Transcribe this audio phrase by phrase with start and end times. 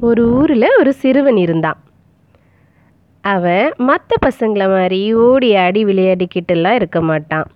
[0.00, 1.76] ஒரு ஊரில் ஒரு சிறுவன் இருந்தான்.
[3.20, 7.46] அவன் மற்ற பசங்களை மாதிரி ஓடி ஆடி விளையாடிக்கிட்டுலாம் இருக்க மாட்டான்.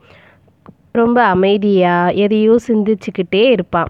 [0.92, 3.88] ரொம்ப அமைதியாக எதையோ சிந்திச்சுக்கிட்டே இருப்பான்.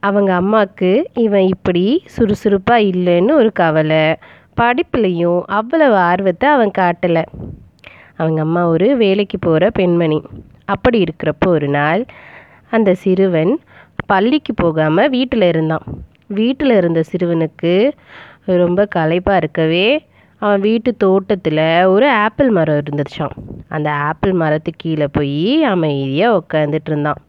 [0.00, 4.14] அவங்க அம்மாவுக்கு இவன் இப்படி சுறுசுறுப்பாக இல்லைன்னு ஒரு கவலை.
[4.60, 7.22] படிப்புலையும் அவ்வளவு ஆர்வத்தை அவன் காட்டலை.
[8.16, 10.22] அவங்க அம்மா ஒரு வேலைக்கு போகிற பெண்மணி.
[10.64, 12.04] அப்படி இருக்கிறப்போ ஒரு நாள்
[12.70, 13.60] அந்த சிறுவன்
[14.06, 15.86] பள்ளிக்கு போகாமல் வீட்டில் இருந்தான்.
[16.30, 17.72] வீட்டில் இருந்த சிறுவனுக்கு
[18.62, 19.86] ரொம்ப களைப்பாக இருக்கவே
[20.42, 23.36] அவன் வீட்டு தோட்டத்தில் ஒரு ஆப்பிள் மரம் இருந்துச்சான்
[23.68, 27.20] அந்த ஆப்பிள் மரத்துக்கு கீழே போய் அமைதியாக உட்காந்துட்டு இருந்தான்.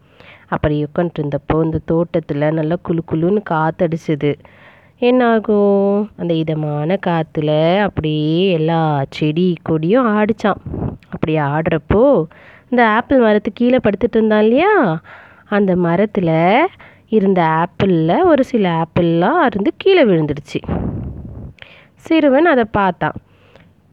[0.47, 4.31] அப்படி உட்காந்துட்டு இருந்தப்போ இந்த தோட்டத்தில் நல்லா குளு குளுன்னு காற்றடிச்சுது
[5.01, 6.09] என்னாகும்?
[6.17, 7.51] அந்த இதமான காற்றுல
[7.87, 8.79] அப்படியே எல்லா
[9.09, 10.61] செடி கொடியும் ஆடிச்சான்
[11.09, 12.03] அப்படி ஆடுறப்போ
[12.69, 14.71] இந்த ஆப்பிள் மரத்துக்கு கீழே படுத்துட்டு இருந்தான் இல்லையா?
[15.57, 16.33] அந்த மரத்தில்
[17.09, 20.79] இருந்த ஆப்பிளில் ஒரு சில ஆப்பிள்லாம் அருந்து கீழே விழுந்துடுச்சு.
[21.95, 23.13] சிறுவன் அதை பார்த்தான்.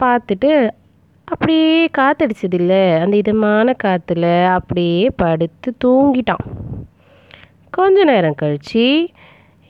[0.02, 0.70] பார்த்துட்டு
[1.24, 6.44] அப்படியே காற்றடிச்சதில்ல அந்த இதமான காற்றுல அப்படியே படுத்து தூங்கிட்டான்.
[7.70, 9.08] கொஞ்ச நேரம் கழித்து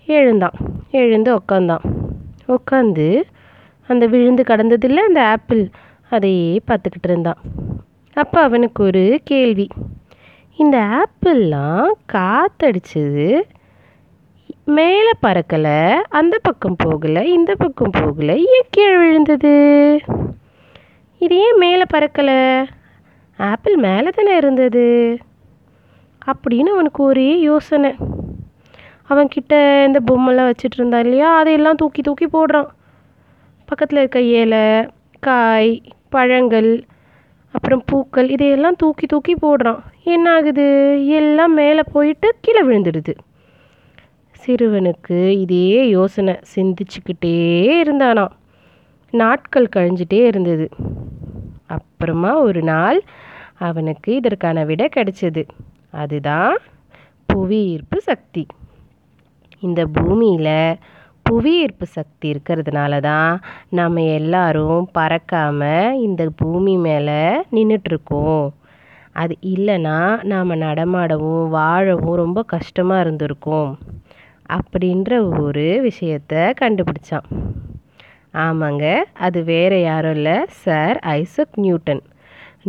[0.06, 0.52] எழுந்தான்.
[0.90, 1.84] எழுந்து உக்காந்தான்.
[2.48, 3.22] உட்காந்து
[3.88, 5.68] அந்த விழுந்து கடந்ததில்ல அந்த ஆப்பிள்
[6.10, 7.38] அதையே பார்த்துக்கிட்டு இருந்தான்.
[8.12, 9.66] அப்போ அவனுக்கு ஒரு கேள்வி.
[10.56, 13.42] இந்த ஆப்பிள்லாம் காற்றடிச்சது
[14.64, 20.00] மேலே பறக்கலை அந்த பக்கம் போகலை இந்த பக்கம் போகலை ஏன் கீழே விழுந்தது.
[21.18, 22.66] இது ஏன் மேலே பறக்கலை?
[23.36, 25.18] ஆப்பிள் மேலே தானே இருந்தது.
[26.26, 27.94] அப்படின்னு அவனுக்கு ஒரே யோசனை.
[29.08, 31.36] அவன்கிட்ட இந்த பொம்மைலாம் வச்சுட்டு இருந்தா இல்லையா?
[31.36, 32.66] அதையெல்லாம் தூக்கி தூக்கி போடுறான்.
[33.64, 34.88] பக்கத்தில் இருக்க இலை
[35.20, 36.84] காய் பழங்கள்
[37.54, 39.80] அப்புறம் பூக்கள் இதையெல்லாம் தூக்கி தூக்கி போடுறான்.
[40.04, 40.64] என்ன ஆகுது
[41.08, 43.14] எல்லாம் மேலே போயிட்டு கீழே விழுந்துடுது.
[44.46, 47.36] சிறுவனுக்கு இதே யோசனை சிந்திச்சுக்கிட்டே
[47.84, 48.34] இருந்தானாம்.
[49.10, 50.68] நாட்கள் கழிஞ்சிட்டே இருந்தது.
[51.66, 53.02] அப்புறமா ஒரு நாள்
[53.58, 55.42] அவனுக்கு இதற்கான விடை கிடைச்சது.
[55.90, 56.56] அதுதான்
[57.26, 58.46] புவி ஈர்ப்பு சக்தி.
[59.60, 60.76] இந்த பூமியில்
[61.26, 63.32] புவி ஈர்ப்பு சக்தி இருக்கிறதுனால தான்
[63.70, 67.22] நம்ம எல்லாரும் பறக்காமல் இந்த பூமி மேலே
[67.56, 68.44] நின்றுட்டுருக்கோம்
[69.12, 69.98] அது இல்லைன்னா
[70.30, 73.70] நாம் நடமாடவும் வாழவும் ரொம்ப கஷ்டமாக இருந்திருக்கும்.
[74.52, 77.28] அப்படின்ற ஒரு விஷயத்த கண்டுபிடிச்சான்.
[78.44, 78.84] ஆமாங்க
[79.26, 82.02] அது வேறு யாரும் இல்லை சார் ஐசக் நியூட்டன்.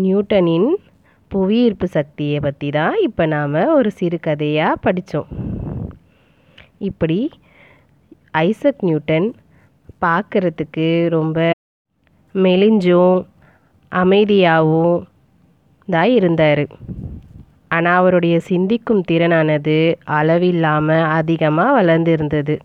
[0.03, 0.69] நியூட்டனின்
[1.31, 5.29] புவியீர்ப்பு சக்தியை பற்றி தான் இப்போ நாம் ஒரு சிறுகதையாக படித்தோம்
[6.89, 7.19] இப்படி
[8.43, 9.27] ஐசக் நியூட்டன்
[10.05, 11.37] பார்க்குறதுக்கு ரொம்ப
[12.35, 13.17] மெலிஞ்சும்
[13.91, 15.01] அமைதியாகவும்
[15.87, 16.63] தான் இருந்தார்.
[17.67, 19.77] ஆனால் அவருடைய சிந்திக்கும் திறனானது
[20.17, 22.55] அளவில்லாமல் அதிகமாக வளர்ந்து இருந்தது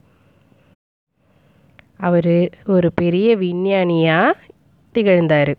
[2.08, 2.34] அவர்
[2.74, 4.38] ஒரு பெரிய விஞ்ஞானியாக
[4.94, 5.54] திகழ்ந்தார்.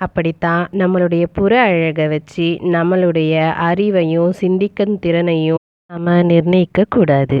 [0.00, 3.34] அப்படித்தான் நம்மளுடைய புற அழகை வச்சு நம்மளுடைய
[3.68, 5.60] அறிவையும் சிந்திக்கும் திறனையும்
[5.90, 7.30] நம்ம நிர்ணயிக்கக்கூடாது